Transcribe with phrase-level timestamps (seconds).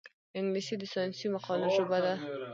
[0.39, 2.13] انګلیسي د ساینسي مقالو ژبه ده